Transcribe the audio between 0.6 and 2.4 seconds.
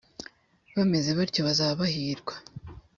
bameze batyo bazaba bahirwa